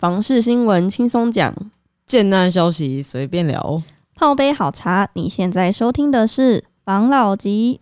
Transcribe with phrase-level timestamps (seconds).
[0.00, 1.54] 房事新闻轻松讲，
[2.06, 3.82] 贱难消息随便聊。
[4.14, 5.10] 泡杯好茶。
[5.12, 7.78] 你现在收听的是房老吉。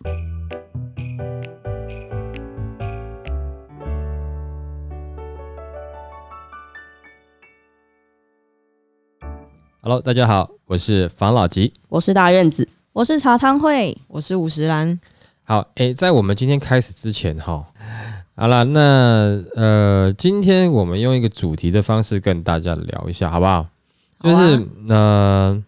[9.81, 11.73] Hello，大家好，我是房老吉。
[11.87, 13.97] 我是大院子，我是茶汤会。
[14.09, 14.99] 我是五十兰，
[15.45, 17.65] 好，诶，在我们今天开始之前哈，
[18.39, 23.67] 好了，那呃，今天我们用一个主题的方式跟大家聊一下，好不好？
[24.23, 25.61] 就是呃，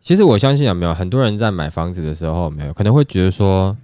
[0.00, 3.76] 其实我相信有没有很多人在买房子的时候，没有可能会觉得说，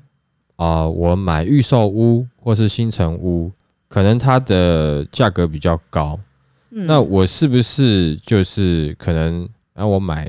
[0.57, 3.53] 啊、我买预售屋或是新城屋，
[3.89, 6.19] 可能它的价格比较高，
[6.71, 6.85] 嗯。
[6.85, 10.29] 那我是不是就是可能，然后我买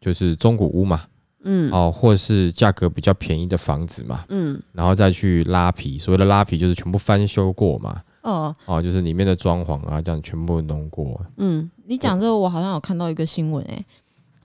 [0.00, 1.00] 就是中古屋嘛，
[1.42, 1.70] 嗯。
[1.72, 4.60] 哦，或是价格比较便宜的房子嘛，嗯。
[4.72, 11.20] 然后再去拉皮，所谓的拉皮就是全部翻修过嘛，哦，哦，就是里面的装潢啊，这样全部弄过。
[11.38, 13.82] 嗯，你讲这个，我好像有看到一个新闻，哎，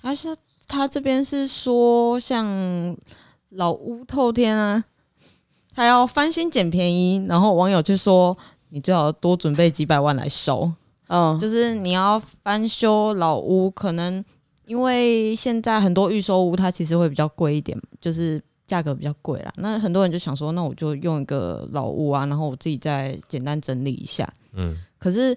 [0.01, 0.35] 他是
[0.67, 2.97] 他这边是说，像
[3.49, 4.83] 老屋透天啊，
[5.73, 8.35] 他要翻新捡便宜，然后网友就说，
[8.69, 10.69] 你最好多准备几百万来收，
[11.07, 14.23] 哦，就是你要翻修老屋，可能
[14.67, 19.51] 因为现在很多预售屋它其实会比较贵一点，就是价格比较贵啦。
[19.55, 24.27] 那很多人就想说，那我就用一个老屋啊，然后我自己再简单整理一下。
[24.53, 25.35] 嗯，可是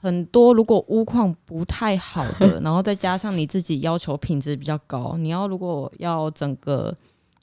[0.00, 6.94] 很多如果屋况不太好的，然后再加上你自己要求品质比较高，你要如果要整个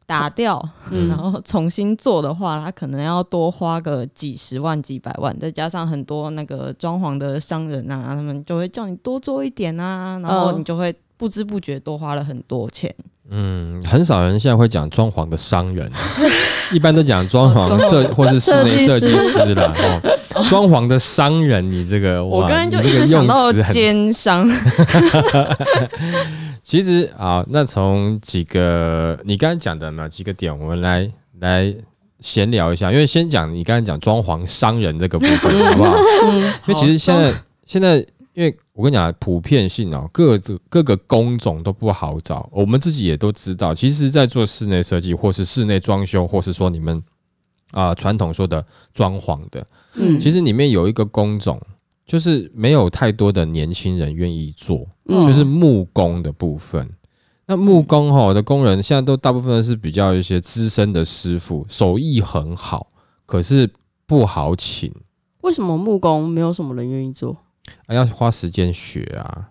[0.07, 12.93] 打掉，嗯然后重新做的话，它可能要多花个几十万、几百万，再加上很多那个装潢的商人啊，他们就会叫你多做一点啊，然后嗯你就会不知不觉多花了很多钱。
[13.29, 15.91] 嗯，很少人现在会讲装潢的商人，
[16.71, 19.73] 一般都讲装潢设或是室内设设计师计师啦。
[20.33, 24.49] 哦，装潢的商人，你这个 哇我刚刚就你这个一直想到奸商，
[26.63, 31.75] 其实啊，那从几个你刚才讲的哪几个点，我们来来
[32.21, 32.91] 闲聊一下。
[32.93, 35.95] 因为先讲你刚才讲装潢商人这个部分，好不好？
[36.23, 37.33] 嗯因为其实现在
[37.65, 37.97] 现在，
[38.33, 42.47] 因为我跟你讲，普遍性哦，各个各个工种都不好找。
[42.53, 47.01] 我们自己也都知道，其实，在做室内设计，或是室内装修，或是说你们
[47.71, 49.65] 啊传统说的装潢的，
[49.95, 51.59] 嗯其实里面有一个工种，
[52.05, 56.87] 就是没有太多的年轻人愿意做，嗯就是木工的部分。
[57.47, 62.85] 那木工哈的工人，现在都大部分是比较一些资深的师傅，手艺很好，
[63.25, 63.67] 可是
[64.05, 64.93] 不好请，
[65.41, 67.35] 为什么木工没有什么人愿意做？
[67.85, 69.49] 啊、要花时间学啊，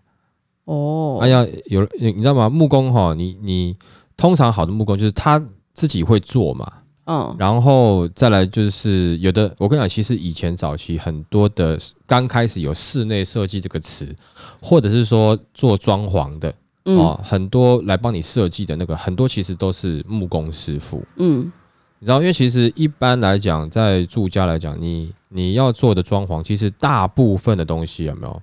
[0.65, 2.49] 哦，啊要有你知道吗？
[2.49, 3.77] 木工哈，你你
[4.16, 6.72] 通常好的木工就是他自己会做嘛，
[7.06, 7.37] 嗯。
[7.38, 14.15] 然后再来就是有的，我跟你讲，其实以前早期很多的刚开始有室内设计这个词，
[14.60, 16.97] 或者是说做装潢的、嗯。
[16.99, 21.05] 哦，很多来帮你设计的那个，很多其实都是木工师傅。
[21.16, 21.50] 嗯
[21.98, 28.42] 你知道，因为其实一般来讲，在住家来讲，你你要做的装潢，其实大部分的东西有没有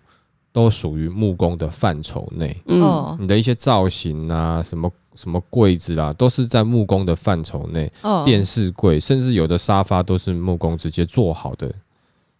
[0.51, 2.59] 都属于木工的范畴内。
[2.67, 7.91] 嗯哦你的一些造型啊，什么什么柜子啊，都是在木工的范畴内。
[8.01, 11.71] 哦电视柜，甚至有的沙发都是木工直接做好的。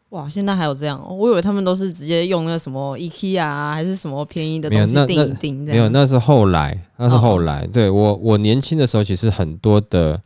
[0.09, 7.65] 哇，现在还有这样、哦，我以为他们都是直接用那个什么 IKEA 啊，还是什么便宜的没有那东西订一订没有，那是后来，那是哦后来。
[7.65, 10.21] 对我，我年轻的时候，其实很多的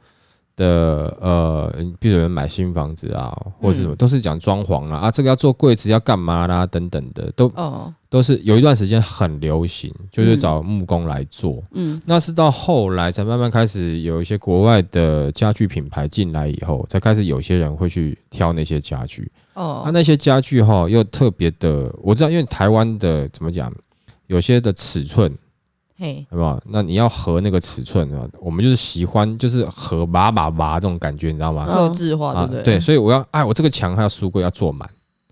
[0.57, 3.31] 的呃，比如有人买新房子啊，
[3.61, 11.63] 或者是什么，嗯都是讲装潢啊，啊，这个要做柜子要干嘛啦，等等的，都哦，都是有一段时间很流行，就是嗯找木工来做。
[11.71, 19.31] 嗯那是到后来才慢慢开始有一些国外的家具品牌进来以后，才开始有些人会去挑那些家具。
[19.53, 23.71] 哦，它、那些家具哈又特别的，我知道，因为台湾的怎么讲，
[24.25, 25.31] 有些的尺寸，
[25.97, 26.61] 嘿，好不好？
[26.67, 31.65] 那你要合那个尺寸啊，我们就是喜欢就是合拔拔拔这种感觉，你知道吗？
[31.65, 34.87] 克制化，对啊不对？，对，所以我要哎，我这个墙还要书柜要做满，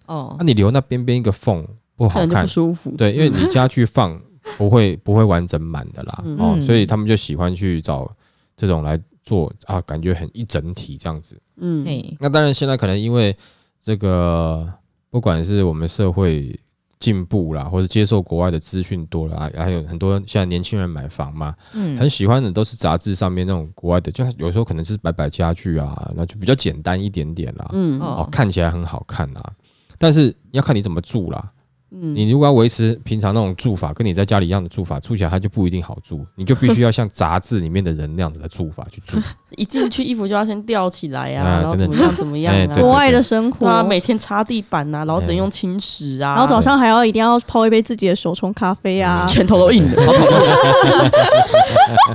[0.08, 1.66] 哦那、，你留那边边一个缝
[1.96, 2.92] 不好看看不，舒服。
[2.98, 4.20] 对，因为你家具放
[4.58, 8.12] 不会不会完整满的啦，嗯哦，嗯所以他们就喜欢去找
[8.58, 11.40] 这种来做啊，感觉很一整体这样子。
[11.58, 13.36] 嗯嘿，那当然，现在可能因为
[13.80, 14.68] 这个，
[15.12, 16.60] 不管是我们社会
[17.00, 28.00] 进步啦，或者接受国外的资讯多了，啊还有很多现在年轻人买房嘛，嗯，很喜欢的都是杂志上面那种国外的，就有时候可能是摆摆家具啊，那就比较简单一点点啦，嗯。
[28.00, 29.52] 哦哦，看起来很好看啊，
[29.98, 31.52] 但是要看你怎么住啦。
[31.92, 39.18] 嗯，你如果要维持平常那种住法，跟你在家里一样的住法，住起来它就不一定好住，你就必须要像杂志里面的人那样子的住法去住。
[39.56, 49.26] 一进去衣服就要先吊起来啊，啊 然后怎么样怎么样啊，哎对国外的生活对，啊，每天擦地板啊，然后只能哎用轻食啊，然后早上还要一定要泡一杯自己的手冲咖啡啊。
[49.30, 49.96] 拳头都硬的，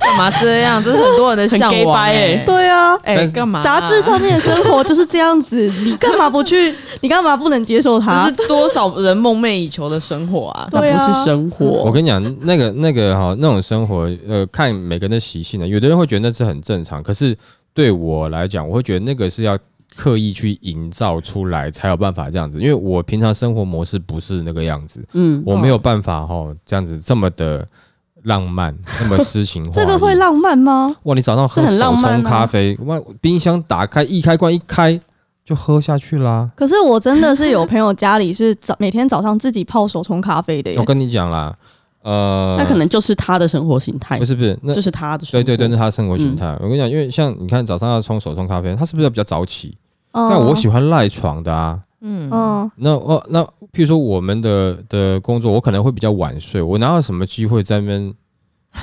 [0.00, 0.82] 干嘛这样？
[0.82, 6.75] 这是很多人的很向往哎、欸对啊，哎、干嘛、杂志上面的生活就是这样子，你干嘛不去？
[7.00, 8.32] 你干嘛不能接受这它是？
[8.46, 10.68] 多少人梦寐以求的生活啊！
[10.72, 11.66] 那不是生活。
[11.84, 17.36] 我跟你讲，那个那个哈，那种生活，呃，看每个人的习性呢，有的人会觉得那是很正常，可是
[17.74, 19.58] 对我来讲，我会觉得那个是要
[19.96, 27.66] 刻意去营造出来才有办法这样子，因为我平常生活模式不是那个样子，嗯，我没有办法哈这样子这么的
[28.22, 29.74] 浪漫，那么诗情画意。
[29.74, 30.94] 这个会浪漫吗？
[31.04, 31.14] 哇！
[31.14, 35.00] 你早上喝手冲咖啡，哇，冰箱打开一开关一开
[35.50, 36.49] 就喝下去啦。
[36.55, 40.85] 可是我真的是有朋友家里是早每天早上自己泡手冲咖啡的耶我。
[40.85, 41.52] 跟你讲啦，
[42.02, 45.43] 呃，那可能就是他的生活形态不，是不是，那就是他的生活。
[45.43, 46.56] 对对对，那是他的生活形嗯态。
[46.61, 49.76] 我跟你讲，因为像你看早上要冲手冲咖啡，他是不是要比较早起？
[50.12, 51.81] 嗯但我喜欢赖床的啊。
[52.03, 58.14] 嗯嗯，那哦，那譬如说我们的的工作，我可能会比较晚睡，我哪有什么机会在那边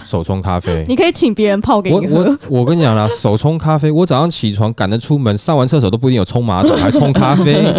[0.03, 0.83] 手冲咖啡？
[0.89, 2.23] 你可以请别人泡给我你喝。
[2.49, 7.63] 我我跟你讲啦，手冲咖啡，我早上起床赶着出门，上完厕所都不一定有冲马桶， 还冲咖啡。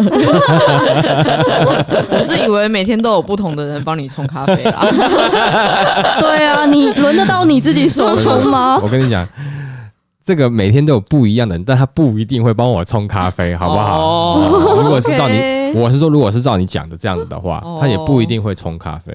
[2.11, 4.87] 我是以为每天都有不同的人帮你冲咖啡啦。
[6.21, 8.79] 对啊，你轮得到你自己手冲吗？
[8.83, 9.27] 我跟你讲，
[10.25, 14.01] 这个每天都有不一样的人，但他不一定会帮我冲咖啡，好不好？
[14.01, 19.13] 哦如果是照你 OK 我是说，如果是照你讲的这样子的话，哦他也不一定会冲咖啡，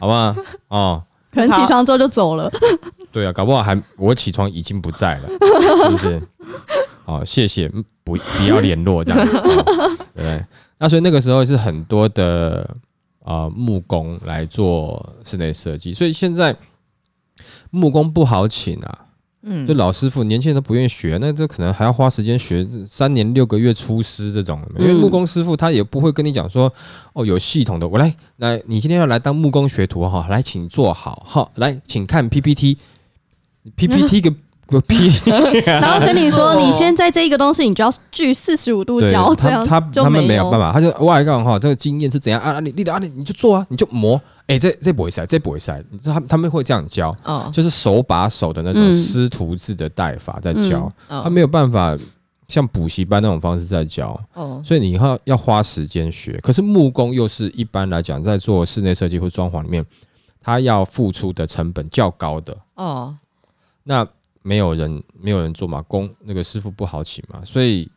[0.00, 0.34] 好不好？
[0.68, 1.02] 哦，
[1.34, 2.50] 可能起床之后就走了。
[3.12, 5.28] 对啊，搞不好还我起床已经不在了，
[5.84, 6.22] 是不是？
[7.04, 10.44] 好，谢谢，嗯不不要联络这样子， 哦对？
[10.78, 12.68] 那所以那个时候是很多的
[13.24, 16.54] 呃木工来做室内设计，所以现在
[17.70, 18.98] 木工不好请啊，
[19.44, 19.66] 嗯。
[19.66, 24.96] 就老师傅，年轻人都不愿意学，那这可能还要花时间学三年六个月出师这种，因为嗯。
[24.96, 26.72] 木工师傅他也不会跟你讲说，
[27.12, 34.34] 哦，有系统的，我来，来，你今天要来当木工学徒哈，来，请坐好哈，来，请看 PPT，PPT 个
[34.66, 35.10] 个屁，
[35.66, 42.52] 然后跟你说，你现在这一个东西，你就要锯四十五度对，角，这样他他他们没没有办法，他就我来讲哈，这个经验是怎样啊？
[42.52, 50.90] 啊你你的啊，你你就做啊，你就磨，哎，这这不会塞，这不会塞，你知道他他们会这样教，哦就是手把手的那种嗯师徒制的带法在教。
[51.08, 51.96] 哦他没有办法
[52.48, 56.38] 像补习班那种方式在教，哦所以你要要花时间学。
[56.42, 59.84] 可是木工又是一般来讲，在做室内设计或装潢里面，
[60.42, 62.56] 他要付出的成本较高的。
[62.74, 63.14] 哦
[63.86, 64.06] 那
[64.44, 67.90] 没有人没有人做嘛，工那个师傅不好请嘛，所以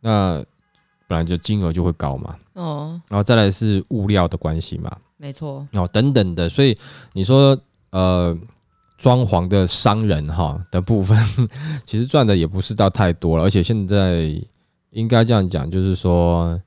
[0.00, 0.44] 那
[1.06, 2.36] 本来就金额就会高嘛。
[2.54, 6.76] 哦，然后再来是物料的关系嘛，没错，哦等等的，所以
[7.12, 7.56] 你说
[7.90, 8.36] 呃。
[8.98, 11.14] 装潢的商人哈的部分，
[11.84, 14.34] 其实赚的也不是到太多了，而且现在
[14.88, 16.58] 应该这样讲，就是说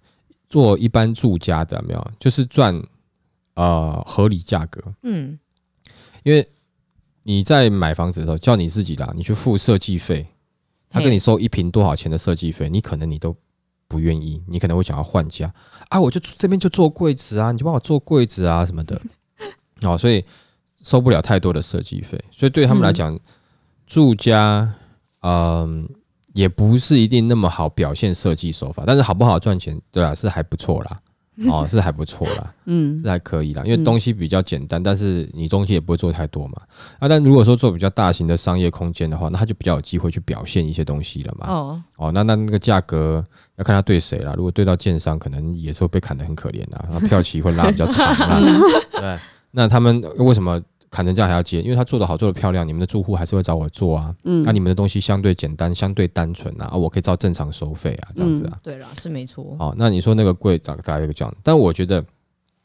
[0.48, 2.80] 做一般住家的有没有，就是赚
[3.56, 5.40] 呃合理价格，嗯。
[6.22, 6.48] 因为
[7.24, 10.26] 你在买房子的时候，叫你自己啦，你去付设计费，
[10.90, 13.36] 他跟你收一平多少钱的设计费，你可能你都
[13.88, 15.54] 不愿意，你可能会想要换家。
[15.90, 19.00] 啊，我就这边就做柜子啊，你就帮我做柜子啊什么的，
[19.82, 20.24] 哦，所以
[20.84, 23.20] 收不了太多的设计费，所以对他们来讲，
[23.86, 24.74] 住家
[25.22, 25.90] 嗯、
[26.34, 30.98] 也不是一定那么好表现设计手法，但是好不好赚钱，对啊，是还不错啦，
[31.48, 32.50] 哦，是还不错啦。
[32.66, 36.56] 嗯是还可以啦，因为嗯东西比较简单，但是你东西也不会做太多嘛。
[37.00, 41.48] 啊，但如果说做比较大型的商业空间的话，那它就比较有机会去表现一些东西了嘛。
[41.48, 43.24] 哦哦，那那那个价格
[43.58, 44.34] 要看他对谁啦。
[44.36, 48.42] 如果对到建商，可能也是会被砍得很可怜的，然后票期会拉比较长啦。
[48.92, 49.18] 对，
[49.52, 51.62] 那他们为什么砍成这样还要接？
[51.62, 54.14] 因为他做的好，做的漂亮，你们的住户还是会找我做啊。
[54.24, 58.58] 嗯那、你们的东西相对简单，相对单纯啊，啊，我可以照正常收费啊，这样子啊。
[58.64, 62.04] 对啦，是没错，哦，那你说那个贵，大大概一个这样，但我觉得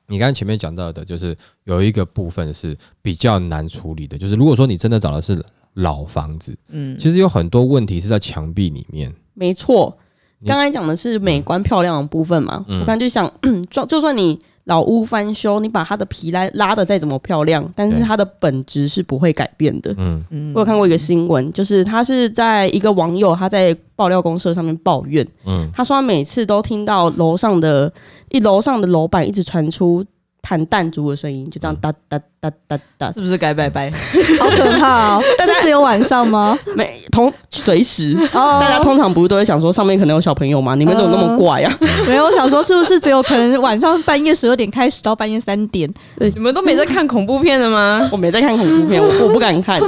[0.06, 9.12] 你刚才前面讲到的，就是有一个部分是比较难处理的，就是如果说你真的找的是老房子，嗯，其实有很多问题是在墙壁里面。
[9.34, 9.96] 没错。
[10.40, 13.32] 你刚才讲的是美观漂亮的部分嘛，嗯我刚才就想，
[13.70, 19.94] 就 就算你老屋翻修，你把它的皮拉拉的再怎么漂亮，但是它的本质是不会改变的。
[19.98, 20.24] 嗯。
[20.30, 20.52] 嗯。
[20.54, 25.68] 我有看过一个新闻，就是他是在一个网友他在爆料公社上面抱怨，嗯。
[25.74, 27.92] 他说他每次都听到楼上的
[28.30, 30.04] 一楼上的楼板一直传出
[30.46, 33.90] 弹弹珠的声音，就这样哒哒哒哒哒，是不是该拜拜？
[34.38, 35.22] 好可怕哦！
[35.42, 36.56] 是只有晚上吗？
[36.76, 38.14] 没同随时。
[38.34, 40.74] 哦，大家通常不是都会想说上面可能有小朋友吗？
[40.74, 41.78] 你们怎么那么怪啊？
[42.06, 45.90] 没有，我想说是不是只有可能晚上半夜十二点开始到半夜三点？
[46.18, 48.06] 你们都没在看恐怖片的吗？
[48.12, 49.80] 我没在看恐怖片，我我不敢看。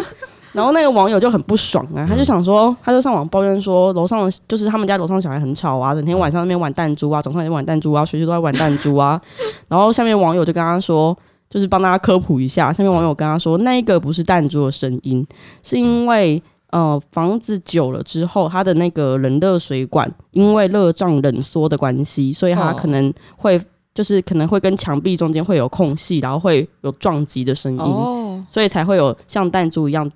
[0.57, 9.21] 然后那个网友就很不爽啊，他就想说，他就上网抱怨说，楼上就是他们家楼上小孩很吵啊，整天晚上那边玩弹珠啊，早上也玩弹珠啊，学习都在玩弹珠啊。
[9.69, 11.15] 然后下面网友就跟他说，
[11.51, 15.27] 就是帮大家科普一下，下面网友跟他说，那一个不是弹珠的声音，
[15.63, 23.61] 是因为呃房子久了之后，它的那个冷热水管因为热胀冷缩的关系，所以它哦可能会。
[23.97, 27.81] 就是可能会跟墙壁中间会有空隙，然后会有撞击的声音。
[27.81, 30.07] 哦，所以才会有像弹珠一样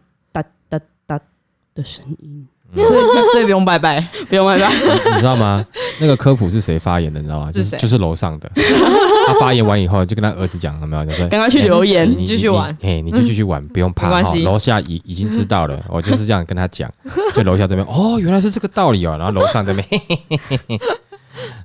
[1.81, 2.47] 的声音。
[2.77, 3.01] 所以
[3.33, 4.01] 所以不用拜拜。
[4.29, 5.67] 不用拜拜，你知道吗？
[5.99, 7.19] 那个科普是谁发言的？
[7.21, 7.51] 你知道吗？
[7.51, 8.49] 就是是谁就是楼上的。
[9.27, 11.29] 他发言完以后，就跟他儿子讲有没有？
[11.29, 14.17] 赶快去留言哎你继续玩你哎，你就继续玩，不用怕哈。
[14.17, 16.89] 没关系楼下已已经知道了， 我就是这样跟他讲。
[17.35, 19.17] 就楼下这边，哦，原来是这个道理哦。
[19.19, 19.85] 然后楼上这边，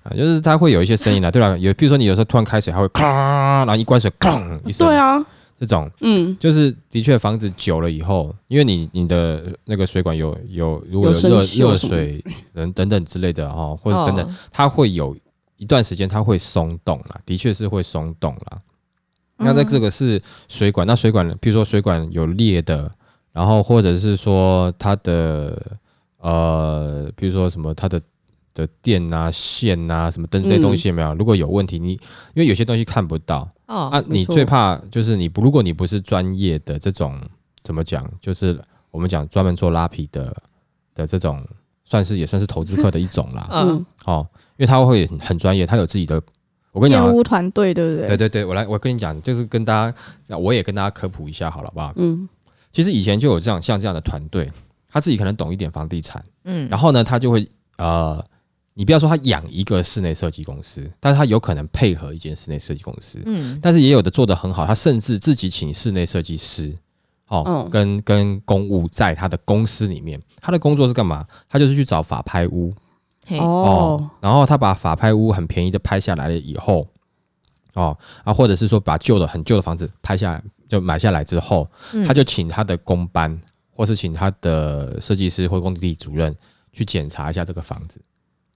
[0.02, 1.56] 啊， 就是他会有一些声音的，对吧？
[1.60, 5.24] 有，比如说你有时候突然开水，它会咔， 然后一关水，哐 一声，对，啊，
[5.58, 5.90] 这种。
[6.02, 14.36] 嗯，就是的确房子久了以后，因为你你的那个水管有有如果有热热水等等等之类的哈，或者等等，哦。
[14.52, 15.16] 它会有
[15.58, 18.62] 一段时间它会松动啦，的确是会松动啦。
[19.38, 22.90] 那那这个是水管，那水管，譬如说水管有裂的，
[23.34, 25.78] 然后或者是说它的
[26.20, 28.02] 呃，比如说什么它的
[28.56, 31.14] 的电啊、线啊、什么灯这些东西有没有？
[31.14, 32.00] 如果有问题，你因
[32.38, 37.22] 为有些东西看不到哦啊，你最怕就是你不，如果你不是专业的这种
[37.62, 38.60] 怎么讲，就是
[38.90, 40.36] 我们讲专门做拉皮的
[40.96, 41.46] 的这种，
[41.84, 43.48] 算是也算是投资客的一种啦。
[43.54, 46.20] 嗯嗯，哦，因为他会很很专业，他有自己的。
[46.72, 48.08] 我跟你讲啊，业务团队对不对？
[48.08, 49.90] 对对对，我来，我跟你讲，就是跟大
[50.24, 51.94] 家，我也跟大家科普一下好了，好不好？
[51.96, 52.28] 嗯，
[52.74, 54.52] 其实以前就有这样像这样的团队，
[54.90, 57.48] 他自己可能懂一点房地产，嗯，然后呢，他就会
[57.78, 58.22] 呃，
[58.78, 63.58] 你不要说他养一个室内设计公司，但是他有可能配合一间室内设计公司，嗯。
[63.62, 66.78] 但是也有的做得很好，他甚至自己请室内设计师，
[67.28, 67.70] 哦，嗯。
[67.70, 71.26] 跟跟公务在他的公司里面，他的工作是干嘛？
[71.48, 72.74] 他就是去找法拍屋，
[73.26, 76.86] 嘿，哦，然后他把法拍屋很便宜的拍下来了以后，
[77.76, 83.40] 哦啊，或者是说把旧的很旧的房子拍下来就买下来之后，嗯他就请他的工班，
[83.72, 86.36] 或是请他的设计师或工地主任
[86.74, 88.15] 去检查一下这个房子，啊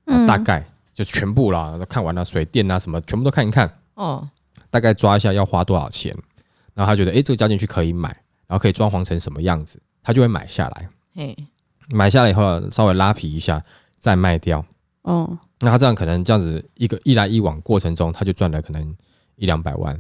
[0.10, 0.26] 嗯。
[0.26, 0.64] 大概
[0.94, 4.28] 就全部啦，都看完了，水电啊什么全部都看一看，哦，
[4.70, 6.14] 大概抓一下要花多少钱，
[6.74, 8.10] 然后他觉得诶这个加进去可以买，
[8.48, 10.90] 然后可以装潢成什么样子，他就会买下来。
[11.16, 11.38] 嘿，
[11.92, 13.62] 买下来以后稍微拉皮一下
[13.98, 14.64] 再卖掉，
[15.04, 18.96] 哦，那他这样可能这样子一个一来一往过程中，他就赚了可能
[19.38, 19.98] 一两百万。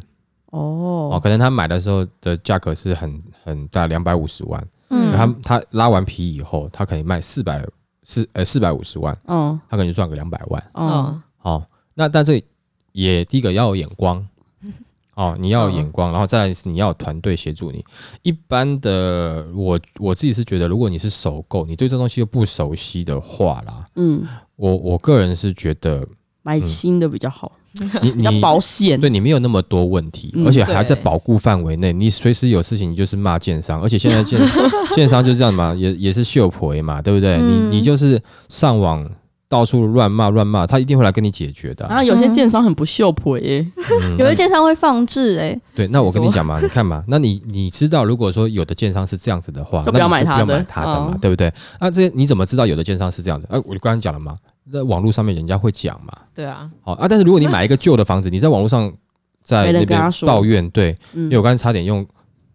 [0.51, 5.15] 哦，哦，可能他买的时候的价格是很很大两百五十万，嗯。
[5.15, 7.63] 他他拉完皮以后，他可以卖四百
[8.09, 11.67] 四呃四百五十万，嗯，他可能就赚个两百万哦，哦，哦。
[11.93, 12.43] 那但是
[12.91, 14.27] 也第一个要有眼光
[15.13, 17.85] 哦，你要有眼光，然后再来是你要有团队协助你。
[18.23, 24.25] 一般的我我自己是觉得，如果你是首购，你对这东西又不熟悉的话啦，嗯，
[24.55, 26.07] 我我个人是觉得
[26.41, 27.51] 买新的比较好，
[28.01, 28.99] 你你保险。
[28.99, 34.39] 对你没有那么多问题，嗯而且还在保护范围内，你随时有事情你就是骂建商，而且现在建
[34.95, 37.35] 建商就这样嘛，也也是秀婆嘛，对不对？
[37.37, 39.09] 嗯你你就是上网
[39.47, 43.65] 到处乱骂乱骂，他一定会来跟你解决的啊、然后有些建商很不秀婆耶，
[44.03, 51.51] 嗯有些建商会放置哎，对，那我跟你讲嘛，你看嘛，那你你知道，如果说有的建商是这样子的话，就不要那就买他的不要买他的嘛，嗯对不对？
[51.79, 53.47] 那这你怎么知道有的建商是这样子？
[53.49, 54.35] 哎、我就刚刚讲了嘛，
[54.71, 58.91] 在网络上面人家会讲嘛，对啊，好啊，但是如果你买一个旧的房子，你在网络上
[59.43, 61.23] 在那边抱怨，对，嗯。
[61.23, 62.05] 因为我刚才差点用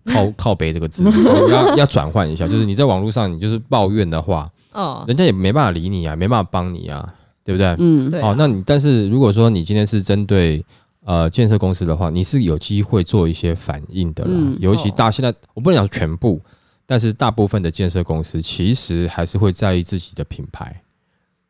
[0.04, 7.12] 靠 靠背这个字，我要要转换一下， 就是你在网络上你就是抱怨的话，哦，人家也没办法理你啊，没办法帮你啊，
[7.44, 7.74] 对不对？
[7.78, 8.28] 嗯，对啊。
[8.28, 10.64] 哦，那你但是如果说你今天是针对
[11.04, 16.40] 呃建设公司的话，你是有机会做一些反应的啦，嗯尤其大现在我不能讲全部，
[16.86, 20.80] 但是大部分的建设公司其实还是会在意自己的品牌。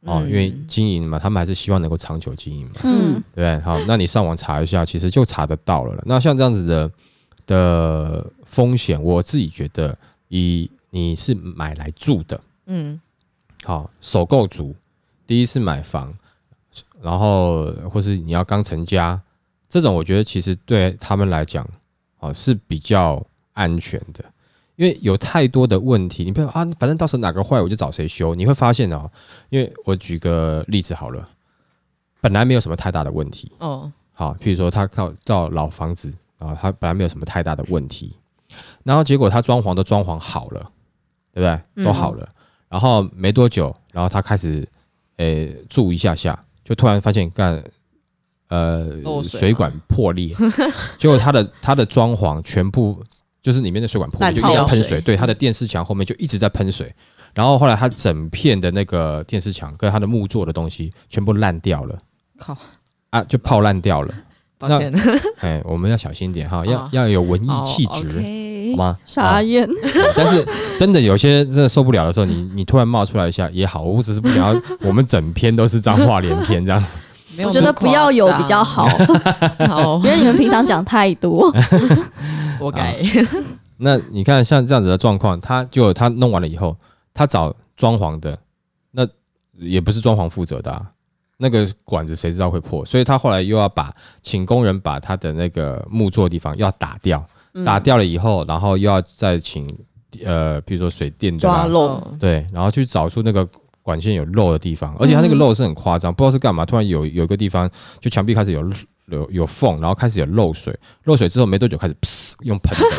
[0.05, 2.75] 哦，嗯因为经营嘛，他们还是希望能够长久经营嘛。
[2.85, 3.61] 嗯对不对？
[3.61, 6.03] 好，那你上网查一下，其实就查得到了了。
[6.07, 6.91] 那像这样子的
[7.47, 9.97] 的风险，我自己觉得，
[10.29, 13.01] 以你是买来住的，嗯
[13.65, 14.75] 好，首购族，
[15.27, 16.15] 第一次买房，
[17.03, 19.21] 然后或是你要刚成家，
[19.69, 21.67] 这种我觉得其实对他们来讲，
[22.21, 24.25] 哦是比较安全的。
[24.77, 28.35] 因为有太多的问题，你不要啊，反正到时候哪个坏我就找谁修。
[28.35, 29.11] 你会发现哦，
[29.51, 31.29] 因为我举个例子好了，
[32.21, 38.17] 本来没有什么太大的问题，哦，好，譬如说他到到老房子啊，他本来没有什么太大的问题，
[38.83, 40.61] 然后结果他装潢都装潢好了，
[41.33, 41.61] 对不对？
[41.77, 41.85] 嗯。
[41.85, 42.29] 都好了，
[42.69, 44.67] 然后没多久，然后他开始
[45.19, 47.63] 诶、住一下下，就突然发现干
[48.49, 50.35] 呃水水管破裂，
[50.99, 53.01] 结果他的他的装潢全部
[53.45, 56.91] 就是里面的水管破了，就一直在喷水，对，它的电视墙后面就一直在喷水，
[57.35, 61.99] 然后后来它整片的那个电视墙跟它的木做的东西全部烂掉了
[62.39, 62.57] 靠，
[63.11, 64.15] 啊，就泡烂掉了。
[64.57, 64.91] 抱歉，
[65.41, 68.99] 哎，我们要小心一点哈，要啊要有文艺气质好吗？
[69.05, 69.69] 傻眼，
[70.17, 70.47] 但是
[70.79, 76.83] 真的有些真的受不了的时候，你你突然冒出来一下也好，我只是不想要 我们整篇都是脏话连篇这样。
[77.45, 78.63] 我觉得不要有比较。
[78.63, 78.89] 好
[80.05, 81.53] 因，为你们平常讲太多。
[82.65, 83.01] 我改。
[83.77, 86.77] 那你看像这样子的状况，他就他弄完了以后，
[87.13, 88.39] 他找装潢的，
[88.93, 89.07] 那
[89.59, 90.91] 也不是装潢负责的啊。
[91.37, 93.93] 那个管子谁知道会破，所以他后来又要把
[94.23, 97.65] 请工人把他的那个木座的地方要打掉，嗯。
[97.65, 99.69] 打掉了以后，然后又要再请
[100.25, 103.47] 呃，比如说水电的啦，抓漏，对，然后去找出那个
[103.83, 107.69] 管线有漏的地方，而且它那个漏是很夸张，不知道是干嘛，突然有有一个地方
[108.01, 108.63] 就墙壁开始有
[109.07, 112.97] 有有缝，然后开始有漏水，漏水之后没多久开始噗用喷的，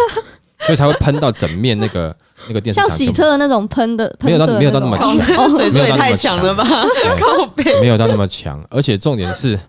[0.66, 2.16] 所以才会喷到整面那个
[2.48, 6.64] 那个电视像墙全部洗车的那种喷的，没有到没有到那么强哦水柱也太强了吧？
[7.20, 7.64] 靠背。
[7.82, 9.60] 没有到那么强，而且重点是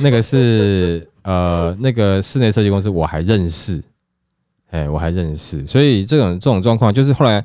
[0.00, 3.82] 那个是呃那个室内设计公司我还认识，
[4.70, 7.44] 哎我还认识，所以这种这种状况就是后来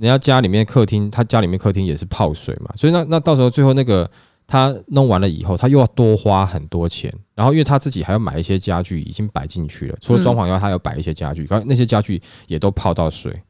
[0.00, 4.08] 人家家里面客厅，他家里面客厅也是泡水嘛，所以那那到时候最后那个
[4.50, 13.40] 他弄完了以后，他又要多花很多钱，然后因为他自己还要买一些家具已经摆进去了，除了装潢以外，他还要摆一些家具，然后那些家具也都泡到水，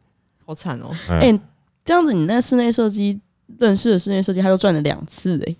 [0.44, 0.90] 好惨哦！
[1.08, 1.40] 哎、哎
[1.82, 3.18] 这样子你那室内设计
[3.58, 5.56] 认识的室内设计，他又赚了两次哎、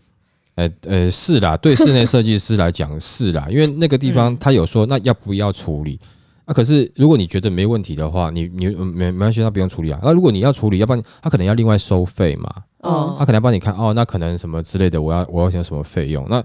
[0.56, 5.98] 呃呃，是啦，对室内设计师来讲是啦，因为那个地方嗯他有说那要不要处理
[6.44, 6.52] 啊？
[6.52, 9.98] 可是如果你觉得没问题的话，你你呃没没关系，那不用处理啊。
[10.02, 16.26] 那如果你要处理，要不然他可能要另外收费嘛，哦他可能要帮你看哦，那可能什么之类的，我要我要想什么费用？
[16.28, 16.42] 那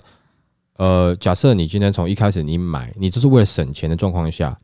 [0.78, 4.58] 呃，假设你今天从一开始你买，你就是为了省钱的状况下，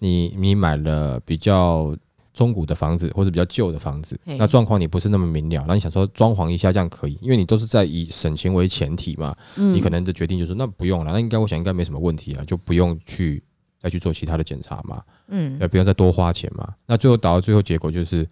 [0.00, 1.96] 你你买了比较
[2.34, 13.40] 中古的房子或者比较旧的房子，那状况你不是那么明了，那你想说装潢一下这样可以，因为你都是在以省钱为前提嘛，嗯你可能的决定就是那不用了，那应该我想应该没什么问题啊，就不用去
[13.80, 16.68] 再去做其他的检查嘛，嗯也，不用再多花钱嘛。
[16.86, 18.28] 那最后导到最后结果就是，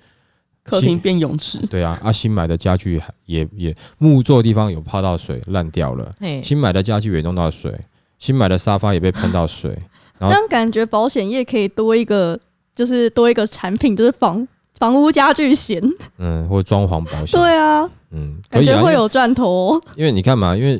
[0.63, 7.75] 客厅变泳池，对啊，啊新买的家具也也木做的地方有泡到水烂掉了，新买的家具也弄到水，
[8.19, 9.71] 新买的沙发也被喷到水，
[10.19, 12.39] 然后这样感觉保险业可以多一个，
[12.75, 14.47] 就是多一个产品，就是房
[14.79, 15.83] 房屋家具险。
[16.19, 19.83] 嗯，或者装潢保险，对啊，嗯，可感以啊，觉会有赚头哦。
[19.97, 20.79] 因为你看嘛，因为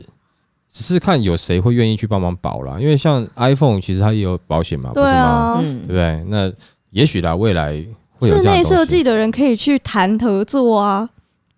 [0.71, 5.59] 只是看有谁会愿意去帮忙保啦，因为像 iPhone 其实它也有保险嘛，不对是吗？
[5.61, 6.25] 对不对？
[6.29, 6.53] 那
[6.91, 7.85] 也许啦，未来
[8.21, 11.09] 室内设计的人可以去谈合作啊。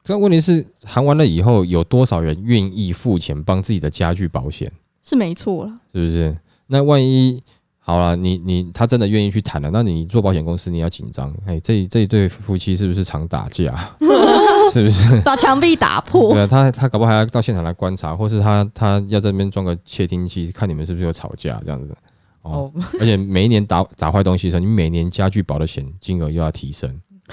[0.05, 4.71] 这个问题是谈完了以后，有多少人愿意付钱帮自己的家具保险？
[5.03, 6.35] 是没错了，是不是？
[6.67, 7.43] 那万一
[7.79, 13.77] 好了，你你他真的愿意去谈了，那你做保险公司你要紧张，哎，这这一对夫妻是不是常打架？
[14.73, 15.21] 是不是？
[15.23, 16.43] 把墙壁打破对。
[16.43, 21.95] 啊，他他搞不好还要到现场来观察，或是他他要在那边装个窃听器，看你们是不是有吵架这样子。
[22.43, 27.01] 哦，哦，而且每一年打打坏东西的时候，你每年家具保的险金额又要提升。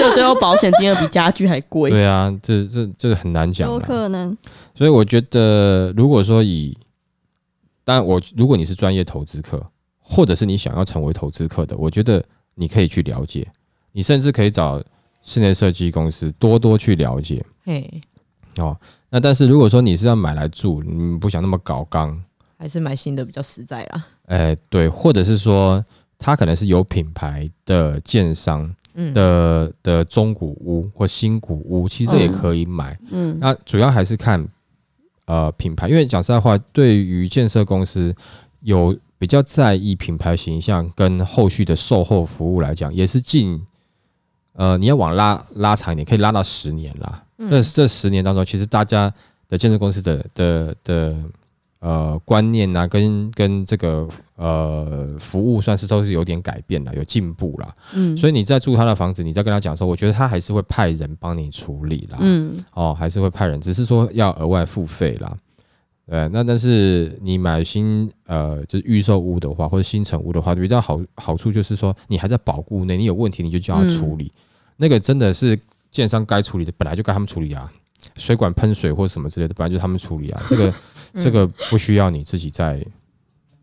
[0.00, 1.88] 就最后保险金额比家具还贵。
[1.88, 3.78] 对啊，这这这个很难讲有。
[3.78, 4.36] 可能，
[4.74, 6.76] 所以我觉得，如果说以，
[7.82, 9.64] 当然我如果你是专业投资客，
[9.98, 12.22] 或者是你想要成为投资客的，我觉得
[12.54, 13.46] 你可以去了解，
[13.92, 14.82] 你甚至可以找
[15.22, 18.02] 室内设计公司多多去了解嘿，
[18.58, 18.76] 哦。
[19.08, 22.22] 那但是如果说你是要买来住，你不想那么搞刚，
[22.60, 24.06] 还是买新的比较实在啦。
[24.26, 25.82] 哎，对，或者是说
[26.18, 32.98] 它可能是有品牌的建商嗯，的的中古屋或新古屋，其实这也可以买。
[33.10, 34.46] 嗯，那主要还是看
[35.24, 38.14] 呃品牌，因为讲实在话，对于建设公司
[38.60, 43.58] 有比较在意品牌形象跟后续的售后服务来讲，也是近
[44.52, 47.24] 呃你要往拉拉长一点，可以拉到十年啦。
[47.38, 49.10] 这这十年当中，其实大家
[49.48, 51.16] 的建设公司的的的
[51.80, 57.74] 呃观念啊，跟跟这个呃服务算是都是有点改变了，有进步了。
[57.94, 62.18] 嗯，所以你在住他的房子，你在跟他讲说，我觉得他还是会派人帮你处理啦。
[62.20, 65.36] 嗯，哦，还是会派人，只是说要额外付费啦。
[66.06, 74.32] 对，那但是你买新呃就是预售屋的话，或者新城屋的话，比较好好处就是说，你还在保固内，你有问题你就叫他处理，
[74.76, 75.58] 那个真的是
[75.90, 77.72] 建商该处理的，本来就该他们处理啊。
[78.16, 80.42] 水管喷水或什么之类的，本来就他们处理啊。
[80.48, 80.72] 这个
[81.14, 82.84] 这个不需要你自己在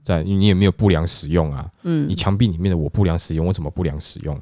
[0.03, 1.69] 在，你也没有不良使用啊。
[1.83, 4.39] 嗯你墙壁里面的我不良使用，我怎么不良使用？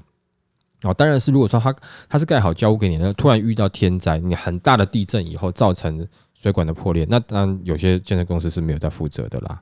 [0.83, 1.75] 哦，当然是如果说它
[2.07, 9.61] 它是盖好交屋给你的，突然遇到天灾，你很大的地震以后造成水管的破裂，那当然有些建设公司是没有在负责的啦。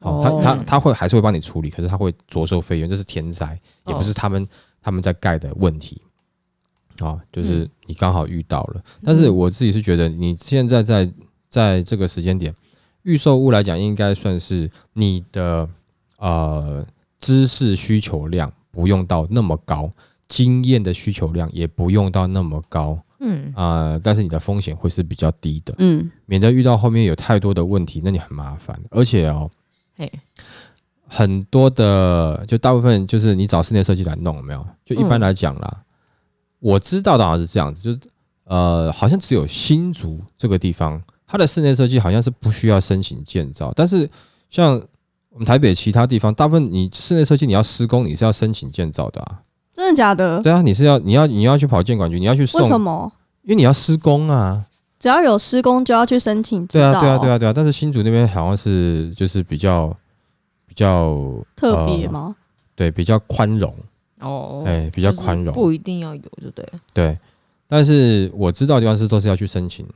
[0.00, 4.46] 哦，哦他他他会还是会帮你处理，可是他会着收费用，这是天灾，也不是他们
[4.80, 6.00] 他们在盖的问题。
[7.00, 11.10] 啊、就是你刚好遇到了，但是我自己是觉得你现在在
[11.48, 12.54] 在这个时间点，
[13.02, 15.68] 预售屋来讲，应该算是你的
[16.18, 16.84] 呃
[17.18, 19.90] 知识需求量不用到那么高，
[20.28, 26.10] 经验的需求量也不用到那么高嗯，啊、但是你的风险会是比较低的，嗯。
[26.24, 28.80] 免得遇到后面有太多的问题，那你很麻烦。
[28.90, 29.50] 而且哦，
[29.96, 30.10] 嘿，
[31.06, 34.66] 很多的就大部分就是你找室内设计来弄，有没有？
[34.86, 35.82] 就一般来讲啦，
[36.60, 38.00] 我知道的好像是这样子，就是
[38.44, 44.10] 呃，好像只有新竹这个地方，它的室内设计好像是不需要申请建造，但是
[44.50, 44.74] 像
[45.28, 49.40] 我们台北其他地方，大部分你室内设计你要施工，你是要申请建造的啊。
[49.72, 50.42] 真的假的？
[50.42, 53.12] 对啊，你是要你要你要去跑建管局，你要去送为，什么？
[53.42, 54.66] 因为你要施工啊。
[54.98, 57.52] 只要有施工就要去申请执对啊，对啊，对啊，对啊。
[57.54, 59.96] 但是新竹那边好像是就是比较
[60.66, 61.16] 比较
[61.54, 62.36] 特别呃吗？
[62.74, 63.72] 对比较宽容，
[64.18, 65.54] 哦，哎、比较就是宽容。
[65.54, 66.80] 不一定要有，就对了。
[66.92, 67.16] 对，
[67.68, 69.86] 但是我知道的地方是都是要去申请，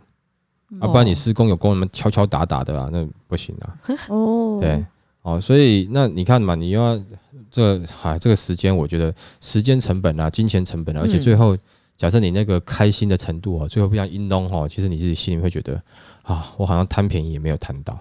[0.81, 3.77] 啊，不然你哦施工有工人们敲敲打打的啊，那不行啊。
[4.09, 4.85] 哦，对，
[5.23, 7.01] 哦，所以那你看嘛，你又要
[7.51, 11.23] 这啊这个时间，我觉得时间成本啊，金钱成本啊，而且嗯。
[11.23, 11.57] 最后
[11.97, 15.81] 假设你那个开心的程度哦，最后不像阴弄哦，其实你自己心里会觉得
[16.23, 17.99] 啊，我好像贪便宜也没有贪到。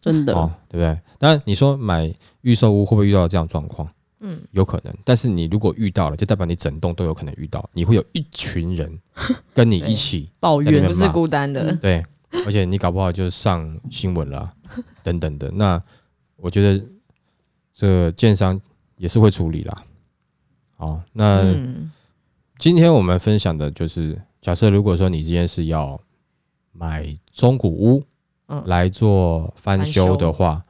[0.00, 0.34] 真的。
[0.34, 0.98] 哦，对不对？
[1.18, 3.88] 当然你说买预售屋会不会遇到这样状况？
[4.20, 8.98] 嗯，有可能，但是你如果遇到了，就代表你整栋都有可能遇到，你会有一群人
[9.52, 11.74] 跟你一起抱怨不是孤单的。
[11.76, 12.02] 对，
[12.46, 14.54] 而且你搞不好就上新闻了啊、
[15.02, 15.50] 等等的。
[15.50, 15.80] 那
[16.36, 16.84] 我觉得
[17.72, 18.58] 这个建商
[18.96, 19.84] 也是会处理啦。
[20.76, 21.90] 好，那嗯，
[22.58, 26.00] 今天我们分享的就是，假设如果说你今天是要
[26.72, 28.02] 买中古屋，
[28.46, 30.62] 嗯来做翻修的话，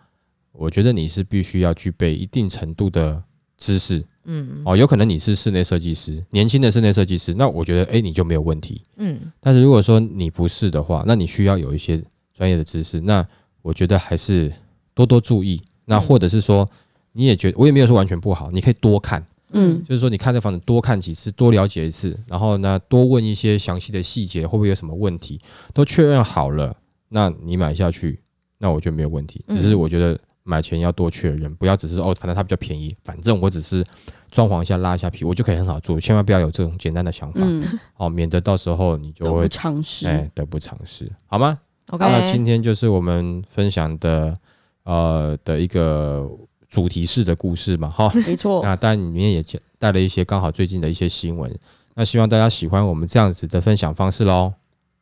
[0.52, 3.22] 我觉得你是必须要具备一定程度的
[3.64, 4.77] 知识嗯哦。
[4.77, 8.83] 有可能你是室内设计师，年轻的室内设计师，那我觉得诶你就没有问题。
[8.96, 12.03] 嗯但是如果说你不是的话，那你需要有一些
[12.35, 13.00] 专业的知识。
[13.00, 13.27] 那
[13.62, 14.53] 我觉得还是
[14.94, 15.61] 多多注意。
[15.87, 16.68] 那嗯或者是说，
[17.12, 25.38] 你也觉得我也没有说完全不好，你可以多看，嗯就是说你看这房子多看几次，多了解一次，然后呢多问一些详细的细节，会不会有什么问题，
[25.72, 26.74] 都确认好了，
[27.09, 28.18] 那你买下去，
[28.59, 29.44] 那我觉得没有问题。
[29.48, 33.85] 只是嗯我觉得买前要多确认，不要只是哦，反正它比较便宜，反正我只是
[34.30, 37.40] 装潢一下拉一下皮，我就可以很好做，千万不要有这种简单的想法。
[37.42, 37.64] 嗯，
[37.96, 40.07] 哦，免得到时候你就得不会偿失。
[40.07, 44.37] 哎得不偿失，好吗？，OK，那今天就是我们分享的
[44.85, 46.30] 呃的一个
[46.68, 48.12] 主题式的故事嘛，哈。
[48.26, 49.42] 没错， 那当然里面也
[49.78, 51.50] 带了一些刚好最近的一些新闻，
[51.94, 54.52] 那希望大家喜欢我们这样子的分享方式喽，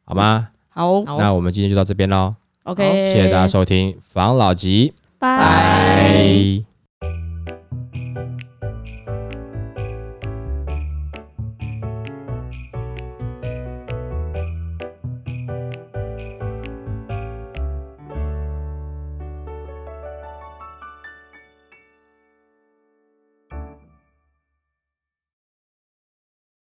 [0.05, 0.51] 好吗？
[0.69, 5.02] 好好那我们今天就到这边喽，，OK，谢谢大家收听防老吉，拜。
[5.23, 6.72] 拜。